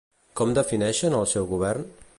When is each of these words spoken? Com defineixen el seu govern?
Com 0.39 0.53
defineixen 0.59 1.19
el 1.19 1.29
seu 1.35 1.49
govern? 1.55 1.89